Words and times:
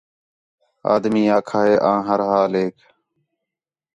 آدمی 0.93 1.23
آکھا 1.37 1.61
ہِے 1.67 1.75
آں 1.89 1.99
ہر 2.07 2.19
جالیک 2.29 2.75